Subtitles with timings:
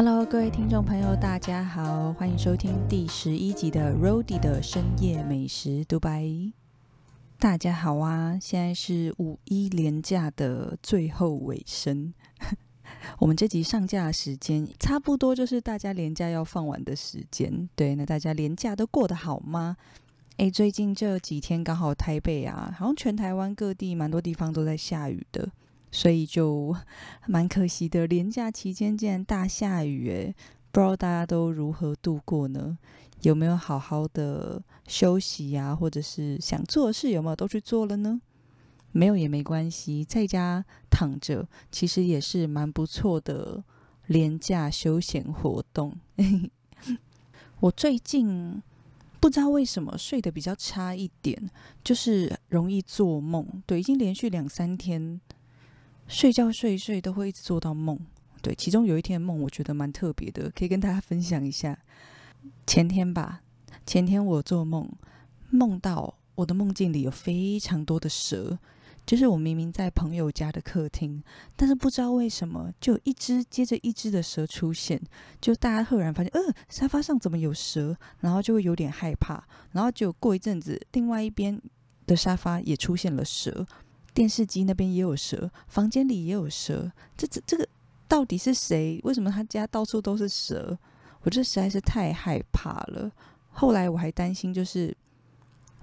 [0.00, 6.24] Hello，各位听众朋友，大家好，欢迎收听第十一集的 Rody 的深夜美食独白。
[7.36, 12.14] 大家好啊，现在是五一连假的最后尾声，
[13.18, 17.68] 我们这集上架时间差不多就是大家连假要放完的时间。
[17.74, 19.76] 对，那大家连假都过得好吗？
[20.36, 25.50] 诶，最近这几天刚好台北啊，好像全台湾各地蛮多地方都在下雨的。
[25.90, 26.74] 所以就
[27.26, 30.34] 蛮可惜的，连假期间竟然大下雨，诶，
[30.70, 32.78] 不知道大家都如何度过呢？
[33.22, 35.74] 有没有好好的休息呀？
[35.74, 38.20] 或者是想做的事有没有都去做了呢？
[38.92, 43.62] 没有也没关系，在家躺着其实也是蛮不错的
[44.06, 45.94] 廉价休闲活动。
[47.60, 48.62] 我最近
[49.20, 51.50] 不知道为什么睡得比较差一点，
[51.82, 55.20] 就是容易做梦，对，已经连续两三天。
[56.08, 57.98] 睡觉睡一睡都会一直做到梦，
[58.40, 61.78] 对，其中有一天梦我觉得蛮特别的，可以跟大家分享一下。
[62.66, 63.42] 前天吧，
[63.86, 64.90] 前天我做梦，
[65.50, 68.58] 梦到我的梦境里有非常多的蛇，
[69.04, 71.22] 就是我明明在朋友家的客厅，
[71.56, 74.98] 但是不知道为什么就一只接着一只的蛇出现，
[75.40, 81.60] 就大家赫然发现，呃，沙发上怎么有蛇，然后就会有点害怕，然后就过一阵子，另外一边
[82.06, 83.66] 的沙发也出现了蛇。
[84.18, 87.64] 电视机那边也有蛇，房间里也有蛇，这这这个
[88.08, 89.00] 到底是谁？
[89.04, 90.76] 为什么他家到处都是蛇？
[91.20, 93.12] 我这实在是太害怕了。
[93.50, 94.92] 后来我还担心，就是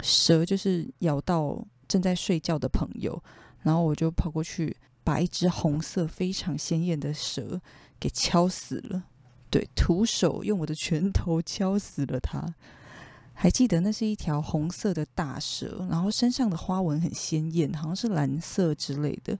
[0.01, 3.23] 蛇就是咬到正在睡觉的朋友，
[3.61, 7.61] 然后我就跑过去把一只红色非常鲜艳的蛇
[7.97, 9.05] 给敲死了。
[9.49, 12.53] 对，徒手用我的拳头敲死了它。
[13.37, 19.37] 还记得那是一条红色的大蛇，然后身上的花纹很鲜艳，好像是蓝色之类的。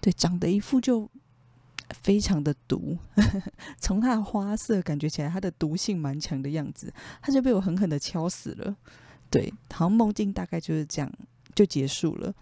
[0.00, 1.10] 对，长得一副就
[1.90, 2.96] 非常的毒，
[3.78, 6.90] 从它的花色感觉起来，它的毒性蛮强的样子。
[7.20, 8.74] 它就被我狠狠的敲死了。
[9.28, 11.12] 对，好像梦境大概就是这样
[11.54, 12.32] 就结束了。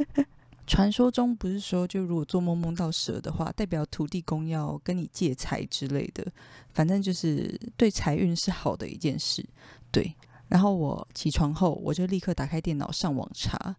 [0.66, 6.26] 传说中不是说，就如果做梦梦到蛇的话，代表土地公要跟你借财之类的，
[6.72, 9.46] 反正就是对财运是好的一件事。
[9.90, 10.14] 对。
[10.48, 13.76] 然后我起床后，我就立刻打开电脑上网查，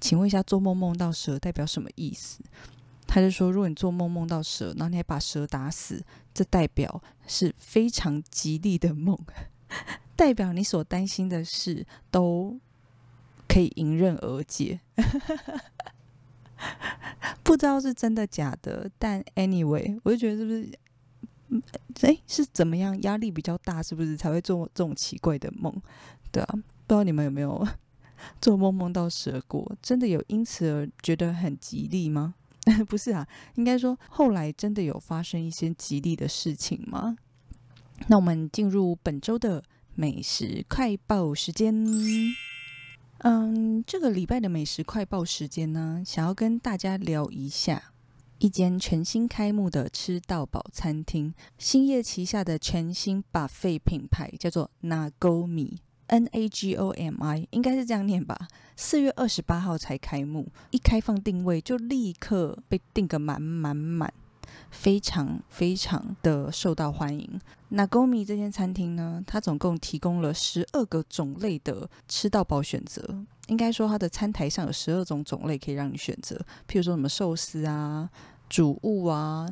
[0.00, 2.40] 请问一下，做梦梦到蛇代表什么意思？
[3.06, 9.18] 他就说，如果你做梦梦到蛇，然后你还把蛇打死，这代表是非常吉利的梦，
[10.14, 12.60] 代表你所担心的事都
[13.48, 14.78] 可以迎刃而解。
[17.42, 20.78] 不知道是真的假的，但 anyway，我就觉得是不是？
[22.02, 23.00] 哎，是怎么样？
[23.02, 25.74] 压力比较大，是不是才会做这种奇怪的梦？
[26.30, 27.66] 对啊，不知道你们有没有
[28.40, 29.76] 做梦梦到蛇过？
[29.82, 32.34] 真的有因此而觉得很吉利吗？
[32.88, 37.16] 不是啊，应该说后来真的有发生一些吉利的事情吗？
[38.06, 39.62] 那我们进入本周的
[39.94, 41.74] 美食快报时间。
[43.18, 47.89] 嗯，这个礼拜的美食快报时间呢，想要跟大家聊一下。
[48.40, 58.48] 一间全新开幕的吃到饱餐厅，兴业旗下的全新 buffet 品牌叫做 Nagomi，N A G O M I，应该是这样念吧。
[58.76, 64.10] 四月二十八号才开幕，一开放定位就立刻被订个满满满，
[64.70, 67.38] 非常非常的受到欢迎。
[67.72, 73.22] Nagomi 这间餐厅呢，它总共提供了十二个种类的吃到饱选择。
[73.48, 76.36] 应该说，它的餐台上有十二种种类可以让你选择，
[76.68, 78.08] 譬如说什么寿司啊、
[78.50, 79.48] 主物啊、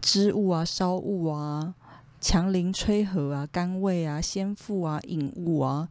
[0.00, 1.74] 汁物啊、烧物啊、
[2.20, 5.86] 强凌吹和啊、甘味啊、鲜腹啊、引物啊。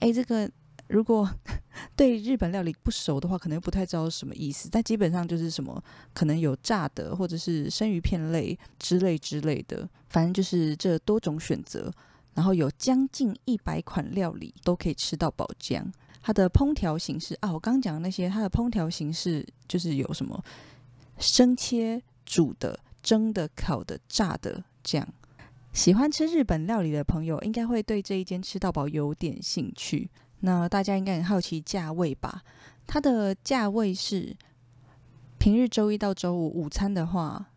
[0.00, 0.50] 哎，这个
[0.88, 1.26] 如果
[1.96, 4.68] 对日本料理不熟的话，可能不太知道什么意思。
[4.70, 11.90] 但基本上就是什么，可能有炸的，或者是生鱼片类之类之类的，反正就是这多种选择。
[12.34, 15.84] 然后有将近一百款料理都可以吃到饱浆。
[16.20, 20.42] 它的烹调形式啊，我刚讲的那些，它的烹调形式就是有什么
[21.18, 25.08] 生切、煮的、蒸的、烤的、炸的这样。
[25.72, 30.08] 喜欢吃日本料理的朋友，应该会对这一间吃到饱有点兴趣。
[30.40, 32.42] 那大家应该很好奇价位吧？
[32.86, 34.36] 它的价位是
[35.38, 37.50] 平日周一到周五午餐的话，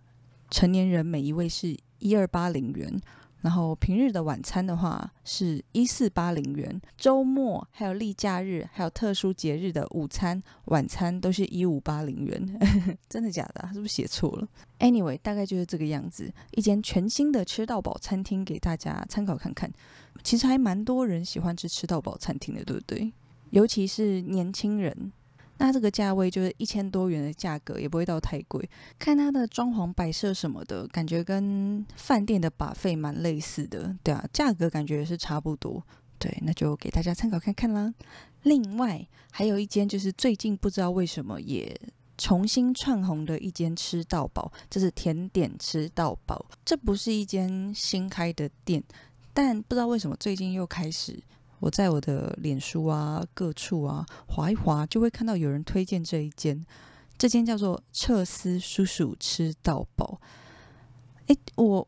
[0.50, 3.00] 成年人每一位是一二八零元。
[3.42, 12.60] 然后平日的晚餐的话是一四八零元，周末还有例假日还有特殊节日的午餐晚餐都是一五八零元，
[13.08, 13.70] 真的假的？
[13.74, 14.48] 是不是写错了
[14.80, 19.72] ？Anyway，大概就是这个样子，一间全新的吃到饱餐厅给大家参考看看。
[20.24, 23.14] 其实还蛮多人喜欢吃吃到饱餐厅的，对不对？
[23.52, 25.14] 尤其是年轻人，
[25.58, 28.70] 那这个价位就是一千多元的价格，也不会到太贵。
[29.00, 35.84] 看它的装潢摆设什么的，感觉跟饭店的把费蛮类似的，对啊，价格感觉是差不多。
[36.20, 37.94] 对，那就给大家参考看看啦。
[38.44, 41.80] 另外还有一间，就是最近不知道为什么也
[42.18, 46.44] 重新串红的一间吃到饱，这是甜点吃到饱。
[46.66, 48.84] 这不是一间新开的店，
[49.34, 51.22] 但不知道为什么最近又开始。
[51.60, 56.64] 我在我的脸书啊各处啊划一划，就会看到有人推荐这一间，
[57.18, 60.22] 这间叫做彻斯叔叔吃到饱。
[61.26, 61.88] 哎，我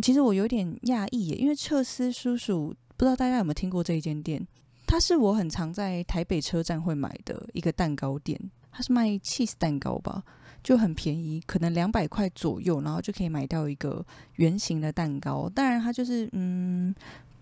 [0.00, 4.46] 其实我有点讶异耶，因为彻斯叔叔不知道大家有没有听过这一间店，
[4.86, 10.22] 它是我很常在台北车站会买的一个蛋糕店，它是卖 cheese 蛋糕吧，
[10.62, 14.06] 就很便宜，可能两百块左右，然后就可以买到一个
[14.36, 15.48] 圆形的蛋糕。
[15.48, 16.94] 当然，它就是嗯。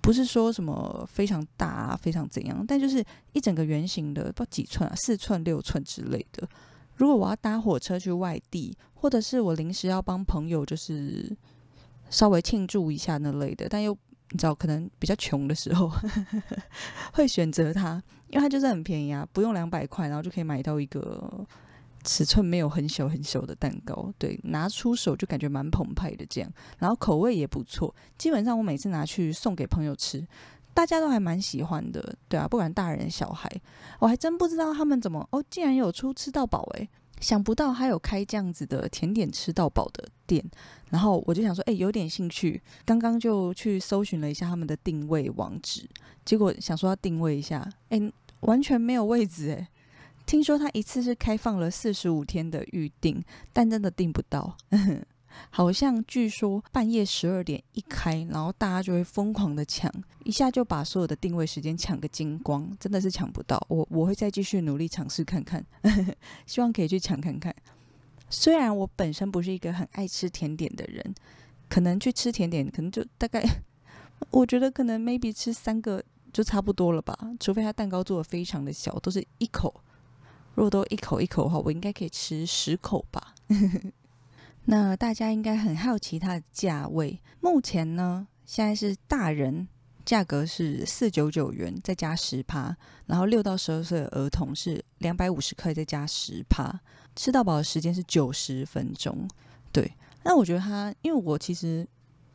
[0.06, 6.48] 不是说什么非常大，非常怎样，但就是一整个圆形的，不知道几寸啊，四寸、六寸之类的。
[6.94, 11.36] 如果我要搭火车去外地，或者是我临时要帮朋友，就是
[12.08, 13.92] 稍微庆祝一下那类的，但又
[14.30, 15.90] 你知道，可能比较穷的时候，
[17.12, 21.44] 会选择它，因为它就是很便宜啊，不用两百块，然后就可以买到一个。
[22.06, 30.24] 尺寸没有很小很小的蛋糕，对，拿出手就感觉蛮澎湃的这样，然后口味也不错，基本上我每次拿去送给朋友吃，
[30.72, 33.50] 大家都还蛮喜欢的，对啊，不管大人小孩，
[33.98, 36.88] 我还真不知道他们怎么哦，竟然有出吃到饱诶，
[37.20, 40.44] 想不到还有开这样子的甜点吃到饱的店，
[40.90, 45.88] 然后我就想说，哎，有点兴趣，刚刚就去搜寻了一下他们的定位网址，
[46.24, 48.00] 结果想说要定位一下，哎，
[48.40, 49.66] 完全没有位置诶。
[50.26, 54.56] 听说他一次是开放了四十五天的预定，但真的订不到。
[55.50, 59.92] 好像据说半夜十二点一开，然后大家就会疯狂的抢，
[60.24, 63.62] 一下就把所有的定位时间抢个精光，真的是抢不到。
[63.68, 65.64] 我我会再继续努力尝试看看，
[66.46, 67.54] 希望可以去抢看看。
[68.30, 71.14] 虽然我本身不是一个很爱吃甜点的人，
[71.68, 73.44] 可能去吃甜点，可能就大概，
[74.32, 76.02] 我觉得可能 maybe 吃三个
[76.32, 79.82] 就差不多了吧，除非他蛋糕做的非常的小，都是一口。
[80.56, 83.34] 如果都一口一口的话，我应该可以吃十口吧。
[84.64, 87.20] 那大家应该很好奇它的价位。
[87.40, 89.68] 目前呢，现在是大人
[90.04, 92.74] 价格是四九九元，再加十趴，
[93.04, 96.80] 然后六到十二岁的儿童是两百五十克，再加十趴。
[97.14, 99.28] 吃到饱的时间是九十分钟。
[99.70, 99.92] 对，
[100.24, 101.86] 那我觉得它，因为我其实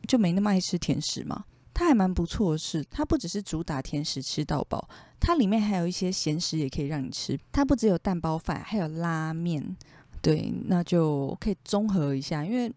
[0.06, 1.44] 就没那么爱吃甜食嘛。
[1.74, 4.88] 它还蛮不错的是，它不只是主打甜食吃到饱，
[5.24, 7.38] 它里面还有一些咸食也可以让你吃。
[7.52, 9.76] 它不只有蛋包饭，还有拉面，
[10.20, 12.70] 对，那就可以综合一下，因为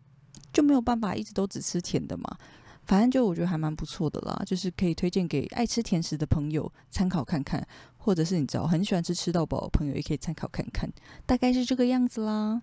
[0.53, 2.37] 就没有办法一直都只吃甜的嘛。
[2.83, 10.87] 反正就我觉得还蛮不错的啦，就是可以推荐给爱吃甜食的朋友参考看看，或者是你知道很喜欢吃吃到饱的朋友也可以参考看看，
[11.25, 12.61] 大概是这个样子啦。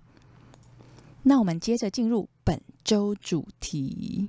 [1.25, 4.29] 那我们接着进入本周主题。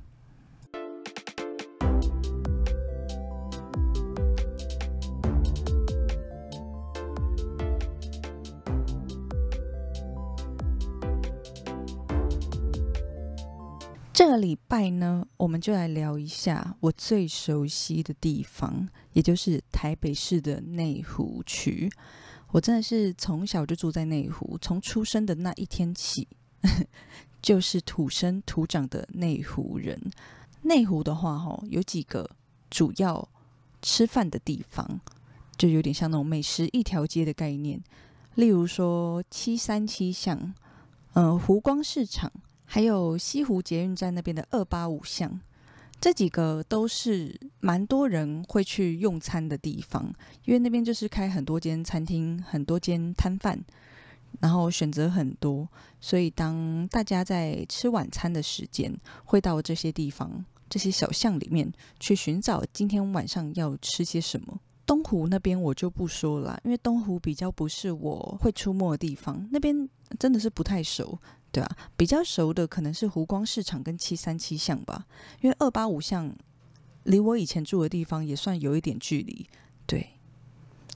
[14.13, 21.91] 这个礼拜呢，我们就来聊一下我最熟悉的地方，也就是台北市的内湖区。
[22.51, 26.27] 我真的是从小就住在内湖，从出生的那一天起，
[27.41, 29.99] 就是土生土长的内湖人。
[30.61, 32.29] 内湖的话，哈，有几个
[32.69, 33.27] 主要
[33.81, 35.01] 吃饭的地方，
[35.57, 37.81] 就有点像那种美食一条街的概念。
[38.35, 40.53] 例如说七三七巷，
[41.13, 42.31] 嗯，湖光市场。
[42.73, 45.39] 还有西湖捷运站那边的二八五巷，
[46.01, 50.11] 这几个都是蛮多人会去用餐的地方，
[50.45, 53.63] 因为那边就是开很多间餐厅、很多间摊贩，
[54.39, 55.69] 然后选择很多，
[56.01, 58.91] 所以当大家在吃晚餐的时间，
[59.23, 64.59] 会到这些地方、这些小巷里面去寻找今天晚上要吃些什么。
[64.85, 69.87] 东湖那边我就不说了，因为东湖比较不是我会出没的地方，那边
[70.19, 71.19] 真的是不太熟。
[71.51, 75.05] 对啊，比较熟的可能是湖光市场跟七三七巷吧，
[75.41, 76.35] 因为二八五巷
[77.03, 79.47] 离我以前住的地方也算有一点距离。
[79.85, 80.19] 对，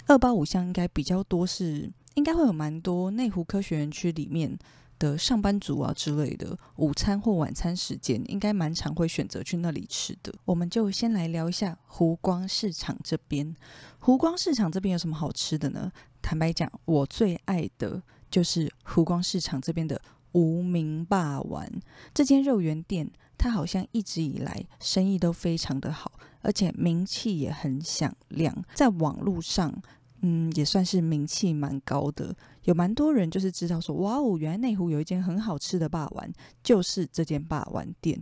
[0.08, 4.58] 二八五巷应该比较多是，应该会有蛮多内湖科学园区里面
[4.98, 10.34] 的上班族啊之类的，午餐或晚餐时间应该蛮常会选择去那里吃的。
[10.46, 13.56] 我们就先来聊一下湖光市场这边，
[14.00, 15.92] 湖光市场这边有什么好吃的呢？
[16.20, 20.02] 坦白讲，我最爱的就是湖光市场这边的。
[20.34, 21.72] 无名霸丸
[22.14, 28.56] 这间肉圆店，它好像一直以来生意都非常的好，而且名气也很响亮。
[28.76, 29.74] 在网络上
[30.22, 36.32] 嗯，也算是名气蛮高的，有蛮多人就是知道说，哇哦，原来内湖有一间很好吃的霸丸，
[36.62, 38.22] 就是这间霸丸店。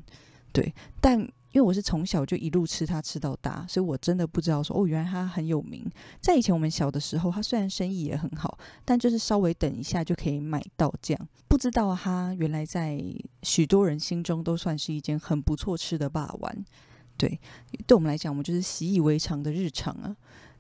[0.53, 5.89] 对，但因为我是从小就一路吃它吃到大，所以我真的不知道说，哦，原来它很有名。
[6.19, 11.27] 在以前我们小的时候，它虽然生意也很好，但就是稍微等一下就可以买到这样。
[11.47, 13.01] 不知道它原来在
[13.43, 16.65] 许多人心中都算是一间很不错吃的霸丸。
[17.15, 17.39] 对，
[17.87, 20.13] 对我们来讲，我们就是习以为常的日常啊。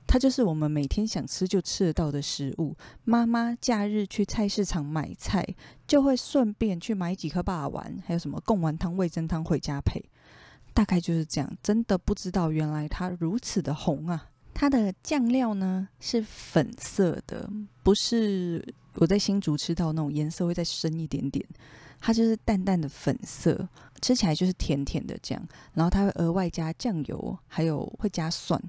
[0.07, 2.73] 它就是我们每天想吃就吃得到的食物。
[3.03, 5.45] 妈妈假日去菜市场买菜，
[5.85, 10.01] 就会顺便去买几颗霸丸，还有什么贡丸汤、味增汤回家配。
[10.75, 11.57] 大概就是这样。
[11.63, 14.29] 真的不知道原来它如此的红啊！
[14.53, 17.49] 它的酱料呢是粉色的，
[17.81, 18.63] 不是
[18.95, 21.43] 我在新竹吃到那种颜色会再深一点点。
[21.99, 23.67] 它就是淡淡的粉色，
[24.01, 25.47] 吃起来就是甜甜的这样。
[25.73, 28.61] 然后它会额外加酱油，还有会加蒜。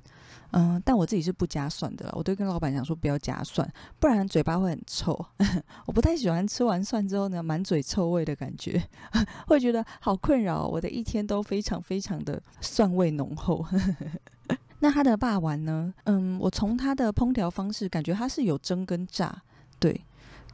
[0.53, 5.13] 嗯，但我自己是不加蒜的，我都跟老板讲说不要加蒜，不然嘴巴会很臭。
[5.87, 8.83] 我不太喜欢吃完蒜之后呢，满嘴臭味的感觉，
[9.49, 10.67] 会觉得好困扰。
[10.67, 13.65] 我的一天都非常非常的蒜味浓厚。
[14.81, 15.93] 那它的霸丸呢？
[16.05, 19.43] 嗯，我从它的烹调方式感觉它是有蒸跟炸，
[19.79, 20.05] 对，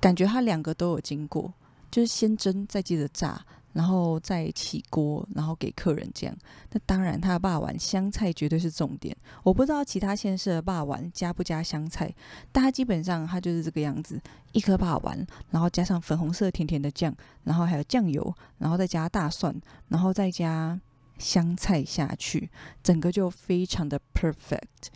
[0.01, 1.53] 感觉它两个都有经过，
[1.91, 3.45] 就是先蒸再接着炸。
[3.73, 6.37] 然后再起锅，然后给客人这样。
[6.71, 9.17] 那当然，他的霸丸香菜绝对是重点。
[9.43, 12.15] 我不知道其他县市的霸丸加不加香菜，
[12.51, 14.21] 但它基本上它就是这个样子：
[14.53, 17.15] 一颗霸丸，然后加上粉红色甜甜的酱，
[17.45, 19.55] 然后还有酱油，然后再加大蒜，
[19.89, 20.79] 然后再加
[21.19, 22.51] 香菜下去，
[22.83, 24.91] 整个就非常的 perfect。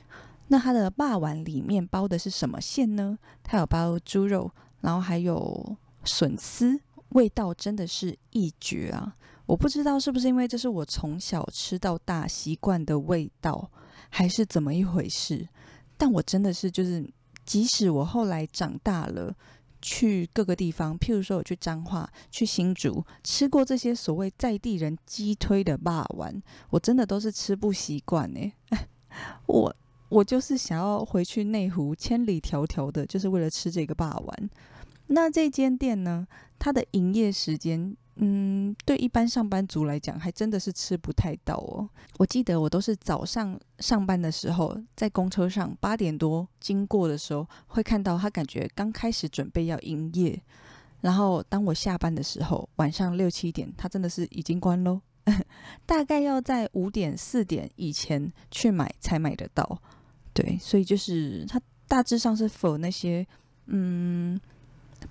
[0.49, 3.19] 那它的霸丸里面包的是什么馅呢？
[3.43, 6.81] 它有包猪肉，然后还有笋丝。
[7.11, 9.17] 味道真的是一绝啊！
[9.47, 13.71] 我不知道是不是因为这是我从小吃到大习惯的味道，
[14.11, 15.49] 还是怎么一回事。
[15.97, 17.09] 但我真的是就是，
[17.45, 19.35] 即使我后来长大了，
[19.81, 28.53] 去各个地方，譬如说我去彰化、去新竹，吃过这些所谓在地人鸡推的霸丸，我真的都是吃不习惯呢。
[29.47, 29.75] 我
[30.09, 34.51] 我就是想要回去内湖，千里迢迢的，就是为了吃这个霸丸。
[35.09, 36.27] 那这间店呢？
[36.59, 41.87] 它的营业时间，嗯，对一般上班族来讲，还真的是吃不太到哦。
[42.17, 50.41] 我记得我都是早上上班的时候，在公车上八点多经过的时候，会看到他感觉刚开始准备要营业。
[51.03, 55.03] 然后当我下班的时候，晚上六七点，他真的是已经关喽。
[55.85, 59.79] 大概要在五点四点以前去买才买得到。
[60.33, 63.27] 对，所以就是它大致上是否那些
[63.67, 64.41] 嗯。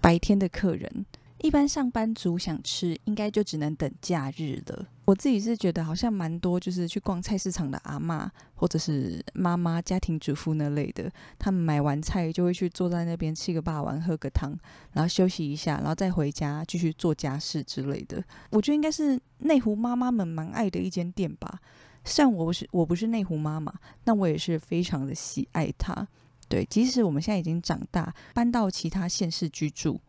[0.01, 1.05] 白天的客人，
[1.39, 4.87] 一般上班族想吃，应该就只能等假日了。
[5.05, 14.57] 我自己是觉得好像蛮多，就是去逛菜市场的阿妈或者是妈妈、家庭主妇那类的，他们买完菜就会去坐在那边吃个霸王，喝个汤，
[14.93, 18.23] 然后休息一下，然后再回家继续做家事之类的。
[18.49, 21.59] 我觉得应该是内湖妈妈们蛮爱的一间店吧。
[22.03, 23.71] 虽然我不是我不是内湖妈妈，
[24.03, 26.07] 但我也是非常的喜爱它。
[26.47, 29.99] 对，即使我们现在已经长大，搬到其他县市居住，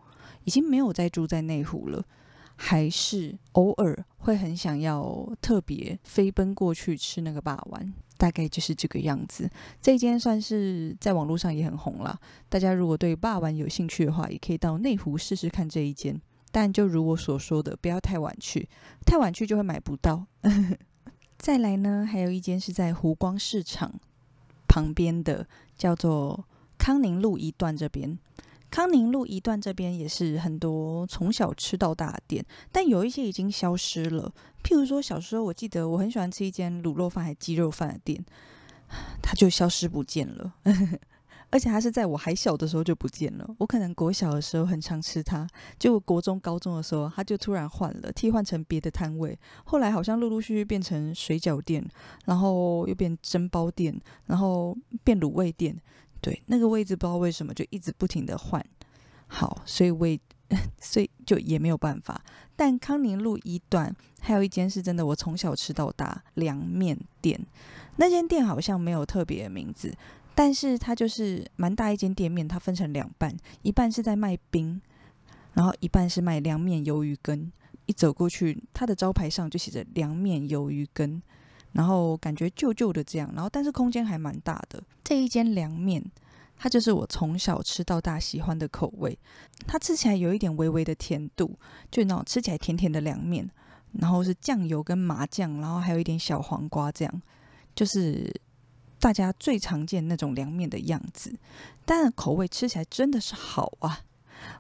[0.45, 2.05] 已经没有再住在内湖了，
[2.55, 9.51] 还是偶尔会很想要特别飞奔过去吃那个霸丸，大概就是这个样子。
[9.81, 16.21] 这间算是在网络上也很红了，大家如果对霸丸有兴趣的话，也可以到内湖试试看这一间。
[16.53, 18.69] 但就如我所说的，不要太晚去，
[19.07, 20.27] 太晚去就会买不到。
[21.39, 23.99] 再来呢，还有一间是在湖光市场。
[24.69, 26.45] 旁边的叫做
[26.79, 28.19] 康宁路一段这边，
[28.71, 34.33] 康宁路一段这边也是很多从小吃到大的店，但有一些已经消失了。
[34.63, 38.25] 譬如说小时候，我记得我很喜欢吃一间卤肉饭还鸡肉饭的店，
[39.23, 40.55] 它就消失不见了。
[41.51, 43.49] 而且它是在我还小的时候就不见了。
[43.59, 45.47] 我可能国小的时候很常吃它，
[45.79, 49.39] 结果国中、高中的时候，它就突然换了，替换成别的摊位。
[49.65, 51.85] 后来好像陆陆续续变成水饺店，
[52.25, 55.77] 然后又变蒸包店，然后变卤味店。
[56.21, 58.65] 对，那个位置不知道为什么就一直不停的换。
[59.29, 60.07] 好，所以我
[60.81, 62.21] 所以就也没有办法。
[62.55, 67.39] 但康宁路一段还有一间是真的，我从小吃到大凉面店。
[67.97, 69.93] 那间店好像没有特别的名字。
[70.37, 74.79] 但是它就是蛮大一间店面，它分成两半，一半是在卖冰，
[75.55, 77.51] 然后一半是卖凉面鱿鱼羹。
[77.87, 81.23] 一走过去，它的招牌上就写着凉面鱿鱼羹，
[81.73, 84.83] 然后感觉旧旧的这样，然后但是空间还蛮大的。
[85.03, 86.05] 这一间凉面，
[86.59, 89.19] 它就是我从小吃到大喜欢的口味。
[89.67, 91.59] 它吃起来有一点微微的甜度，
[91.91, 93.51] 就那种吃起来甜甜的凉面，
[93.93, 97.23] 然后是酱油跟麻酱，然后还有一点小黄瓜这样，
[97.75, 98.31] 就是。
[98.99, 101.35] 大家最常见那种凉面的样子，
[101.85, 104.01] 但口味吃起来真的是好啊！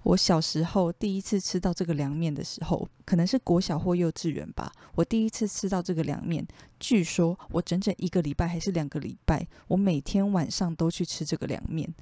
[0.02, 4.73] 我小时候第一次吃到这个凉面的时候，可能是国小或幼稚园吧。
[4.95, 6.47] 我第一次吃到这个凉面，
[6.81, 11.95] 据说我整整一个礼拜还是两个礼拜，我每天晚上都去吃这个凉面。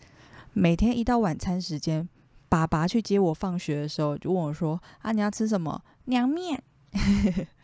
[0.52, 2.08] 每天一到晚餐时间，
[2.48, 5.82] 爸爸去接我放学的时候，就问我说：“啊，你要吃什么？
[6.04, 6.62] 凉面。”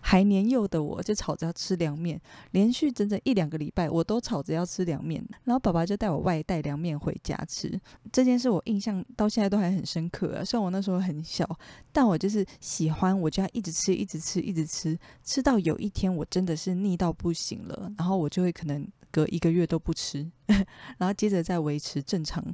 [0.00, 5.24] 还年幼的我就吵着要吃凉面，连续整整一两个礼拜，我都吵着要吃凉面。
[5.44, 7.80] 然后爸爸就带我外带凉面回家吃。
[8.12, 10.44] 这件事我印象到现在都还很深刻啊。
[10.44, 11.48] 虽然我那时候很小，
[11.92, 22.44] 但我就是喜欢，我就要一直吃，一直吃，一直吃，吃到有一天我真的是腻到不行了，然后我就会可能隔一个月都不吃， 然后接着再维持正常，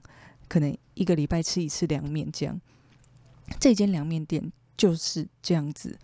[0.48, 2.60] 可能一个礼拜吃一次凉面这样。
[3.58, 5.98] 这间凉面店就是这样子。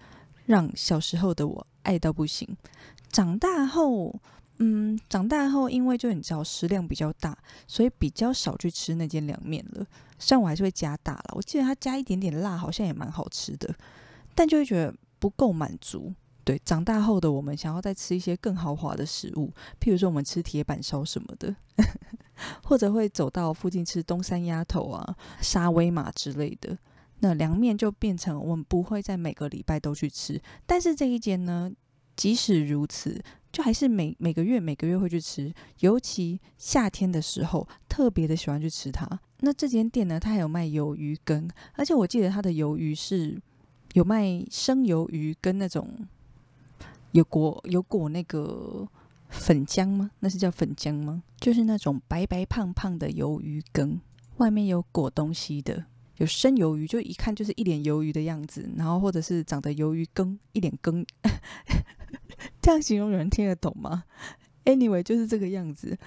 [0.46, 2.56] 让小时候的我爱到不行，
[3.10, 4.14] 长大后，
[4.58, 7.36] 嗯，长大后，因为就你知道食量比较大，
[7.66, 9.86] 所以比较少去吃那间凉面了。
[10.18, 13.74] 虽然我还是会加大了，我记得它加一点点辣，好像也蛮好吃的，
[14.34, 16.12] 但就会觉得不够满足。
[16.44, 21.56] 对，长大后的我们想要再吃一些更豪华的食物，譬如说我们吃铁板烧什么的，
[22.62, 26.76] 或者会走到附近吃东山鸭头啊、沙威玛之类的。
[27.24, 31.72] 那凉面就变成我们不会在每个礼拜都去吃，但是这一间呢，
[32.14, 33.18] 即使如此，
[33.50, 35.50] 就还是每每个月每个月会去吃，
[35.80, 39.08] 尤其夏天的时候，特别的喜欢去吃它。
[39.38, 43.40] 那这间店呢，它还有卖鱿鱼羹，而且我记得它的鱿鱼是
[43.94, 46.06] 有卖生鱿鱼跟那种
[47.12, 48.86] 有裹有裹那个
[49.30, 50.10] 粉浆吗？
[50.20, 51.22] 那是叫粉浆吗？
[51.40, 53.98] 就是那种白白胖胖的鱿鱼羹，
[54.36, 55.86] 外面有裹东西的。
[56.18, 61.04] 有生鱿鱼，就一看就是一脸鱿鱼的样子，然后或者是长得鱿鱼羹，一脸羹，
[62.62, 64.04] 这样形容有人听得懂吗
[64.64, 65.98] ？Anyway，就是这个样子，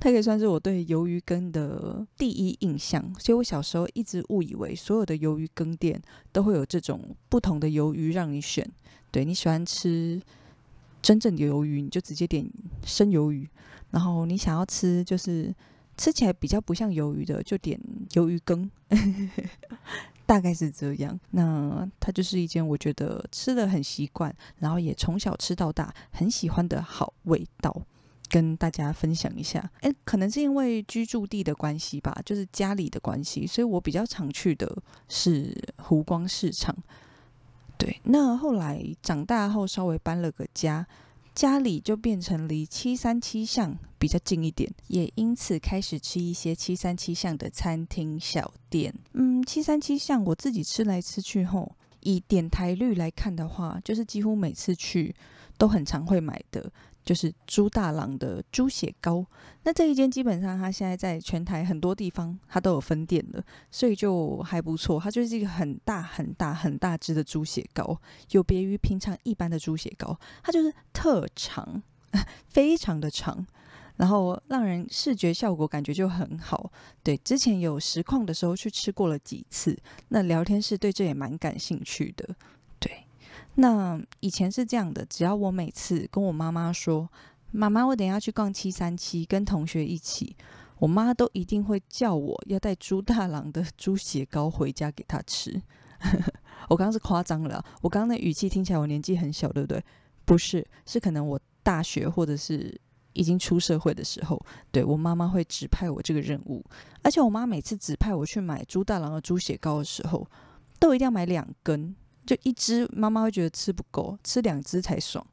[0.00, 3.14] 它可以算是我对鱿鱼羹的第一印象。
[3.18, 6.02] 所以我小时候一直误以为所有的鱿鱼羹店
[6.32, 8.68] 都会有这种不同的鱿鱼让你选。
[9.10, 10.20] 对你喜欢吃
[11.00, 12.44] 真正的鱿鱼，你就直接点
[12.84, 13.46] 生鱿鱼；
[13.90, 15.54] 然后你想要吃就是。
[15.96, 17.78] 吃起来比较不像鱿鱼的，就点
[18.10, 18.70] 鱿鱼羹，
[20.26, 21.18] 大概是这样。
[21.30, 27.82] 那它就是一间我觉得吃的很习惯，然后也从小吃到大，很喜欢的好味道，
[28.28, 29.70] 跟大家分享一下。
[29.80, 36.74] 哎，可能是因为居住地的关系吧，就是家里的关系，所以我比较常去的是湖光市场。
[37.76, 40.86] 对，那后来长大后稍微搬了个家。
[41.34, 48.94] 家里就变成离七三七巷比较近一点，也因此开始吃一些七三七巷的餐厅小店。
[49.14, 55.14] 嗯，七三七巷我自己吃来吃去后，以点台率来看的话，就是几乎每次去
[55.56, 56.70] 都很常会买的。
[57.04, 59.24] 就是猪大郎的猪血糕，
[59.64, 65.00] 那这一间基本上它现在在全台很多地方它都有分店了，所以就还不错。
[65.00, 71.82] 它就是一个很大很大很大只的猪血糕，有别于平常一般的猪血糕，它就是特长，
[72.48, 73.44] 非常的长，
[73.96, 76.70] 然后让人视觉效果感觉就很好。
[77.02, 79.76] 对，之前有实况的时候去吃过了几次，
[80.08, 82.36] 那聊天室对这也蛮感兴趣的。
[83.54, 87.08] 那以前是这样的，只要我每次跟我妈妈说
[87.52, 90.34] ：“妈妈，我等下去逛七三七，跟同学一起。”
[90.80, 95.62] 我妈都一定会叫我要带猪大郎的猪血糕回家给她吃。
[96.68, 99.80] 我刚刚是夸张了，我刚刚的语气听起来我年纪很小，对不对？
[100.24, 102.76] 不是，是可能我大学或者是
[103.12, 106.64] 已经出社会的时候，对我妈妈会指派我这个任务。
[107.02, 110.26] 而且我妈每次指派我去买猪大郎的猪血糕的时候，
[110.80, 111.94] 都一定要买两根。
[112.24, 115.26] 就一只，妈妈会觉得吃不够，吃两只才爽，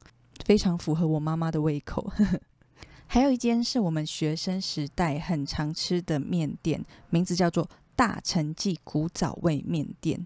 [0.44, 2.10] 非常符合我妈妈的胃口。
[3.06, 10.24] 还有一间是我们学生时代很常吃的面店，名字叫做大成记古早味面店。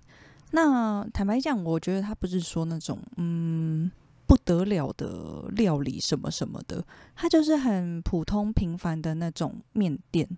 [0.50, 3.90] 那坦白讲，我觉得它不是说那种嗯
[4.26, 6.84] 不得了的料理什么什么的，
[7.16, 10.28] 它就是很普通平凡的那种面店。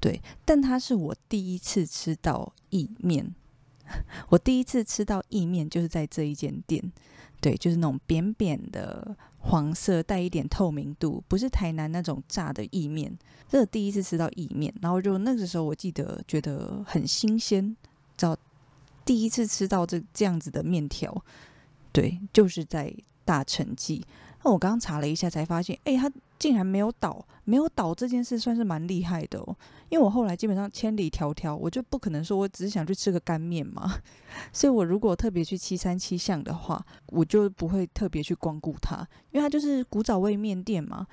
[0.00, 3.34] 对，但它是我第一次吃到意面。
[4.28, 6.82] 我第一次吃到意面就是在这一间店，
[7.40, 13.16] 对，就是那种扁扁的黄色，带一点透明度，不是台南那种炸的意面。
[13.48, 17.76] 这是第一次吃到意面，然后就那个时候我记得觉得很新鲜，
[18.16, 18.36] 找
[19.04, 21.24] 第一次吃到这这样子的面条，
[21.92, 22.92] 对，就是在
[23.24, 24.04] 大成记。
[24.42, 29.56] 那我刚刚查了一下，才发现，哎，它竟然没有倒，没有倒这件事算是蛮厉害的哦。
[29.88, 34.00] 因为我后来基本上千里迢迢，我就不可能说我只是想去吃个干面嘛。
[34.52, 41.06] 所以我如果特别去七三七巷的话，我就不会特别去光顾它，因为它就是古早味面店嘛。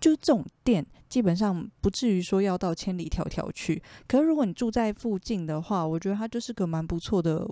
[0.00, 3.82] 就这种店，基本上不至于说要到千里迢迢去。
[4.06, 7.44] 可是如果你住在附近的话，我觉得它就是个蛮不错的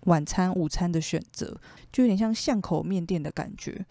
[0.00, 1.56] 晚餐、午餐的选择，
[1.92, 3.86] 就有点像巷口面店的感觉。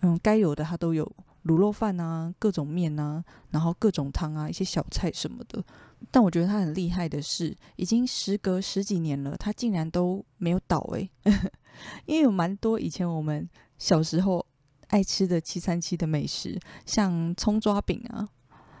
[0.00, 1.08] 嗯，该有的它都有，
[1.48, 5.64] 卤肉饭啊，各种面啊，然后各种汤啊，一些小菜什么的。
[6.12, 11.10] 但我觉得它很厉害的是，已经时隔十几年了，它竟然都没有倒诶。
[12.06, 14.46] 因为有蛮多以前我们小时候。
[14.90, 18.26] 爱吃的七三七的美食，像葱抓饼啊，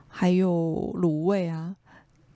[0.08, 1.76] 还有卤味啊，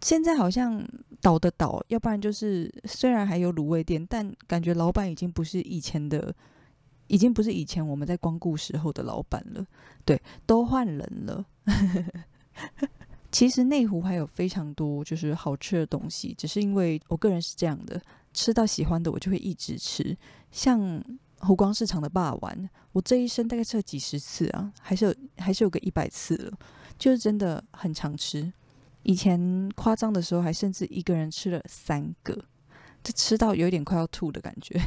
[0.03, 0.87] 现在好像
[1.23, 6.35] 倒的倒，要不然就是虽然还有卤味店，但感觉老板已经不是以前的，
[7.07, 9.67] 已经不是以前我们在光顾时候的老板了，
[10.05, 11.45] 对，都换人了。
[13.31, 18.01] 其实内湖还有非常多就是好吃的东西，只是因为我个人是这样的，
[18.33, 20.17] 吃到喜欢的我就会一直吃，
[20.51, 21.03] 像。
[21.45, 26.57] 湖光市场的霸丸，我这一生大概吃了几十次啊，还是有还是有个一百次了，
[26.97, 28.53] 就是真的很常吃。
[29.03, 32.33] 以前夸张的时候，还甚至一个人吃了三个，
[33.03, 34.81] 就吃到有点快要吐的感觉。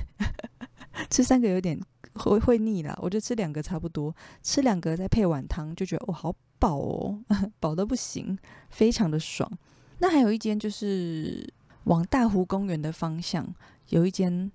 [1.12, 1.78] 吃三个有点
[2.16, 7.20] 会会腻啦，我就吃两个差不多，吃两个再配碗汤，就觉得哦好饱哦，
[7.60, 8.38] 饱的不行，
[8.70, 9.50] 非常的爽。
[10.00, 11.48] 那还有一间就是
[11.86, 13.48] 往大湖公园的方向
[13.90, 14.52] 有一间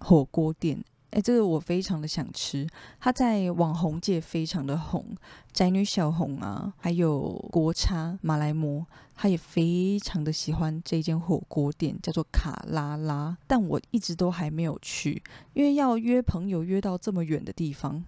[0.00, 0.82] 火锅店。
[1.10, 2.66] 哎，这个我非常的想吃。
[3.00, 5.04] 他在网红界非常的红，
[5.52, 13.36] 宅女小红啊，还有国差马来模，他也非常的喜欢这间火锅店，叫做卡拉拉。
[13.46, 15.22] 但我一直都还没有去，
[15.54, 18.04] 因为要约朋友约到这么远的地方。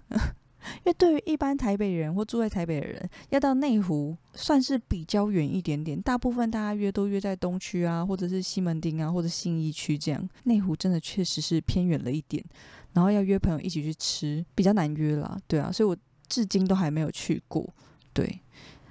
[0.77, 6.01] 因为对于一般台北人或住在台北的人，要到内湖算是比较远一点点。
[6.01, 10.29] 大部分大家约都约在东区啊，或者是西门町啊，或者信义区这样。
[10.45, 12.45] 内湖真的确实是偏远了一点，
[12.93, 15.39] 然后要约朋友一起去吃，比较难约啦。
[15.47, 15.97] 对啊，所以我
[16.29, 17.69] 至今都还没有去过。
[18.13, 18.41] 对，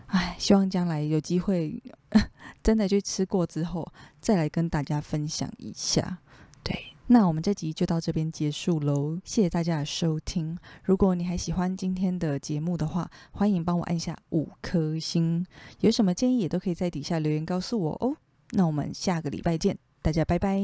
[0.08, 1.82] 唉，希望将来有机会
[2.64, 3.88] 真的去吃过之后，
[4.20, 6.20] 再来跟大家分享一下。
[6.64, 6.94] 对。
[7.12, 10.56] 那我们这集就到这边结束喽，谢谢大家的收听。
[10.84, 15.44] 如果你还喜欢今天的节目的话，欢迎帮我按下五颗星。
[15.80, 18.16] 有什么建议也都可以在底下留言告诉我哦。
[18.52, 20.62] 那我们下个礼拜见，大家拜拜。